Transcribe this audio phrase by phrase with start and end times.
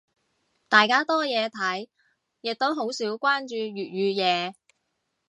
[0.67, 1.87] 大家多嘢睇，
[2.41, 4.55] 亦都好少關注粵語嘢。